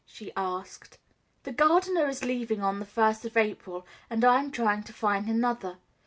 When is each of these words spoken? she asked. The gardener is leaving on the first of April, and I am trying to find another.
she 0.07 0.31
asked. 0.35 0.97
The 1.43 1.51
gardener 1.51 2.07
is 2.07 2.23
leaving 2.23 2.59
on 2.63 2.79
the 2.79 2.87
first 2.87 3.23
of 3.23 3.37
April, 3.37 3.85
and 4.09 4.25
I 4.25 4.39
am 4.39 4.49
trying 4.49 4.81
to 4.85 4.93
find 4.93 5.29
another. 5.29 5.77